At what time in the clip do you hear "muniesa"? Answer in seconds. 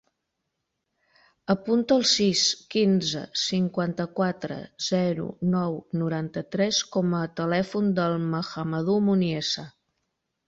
9.11-9.67